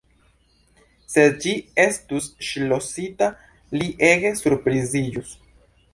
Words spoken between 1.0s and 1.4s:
Se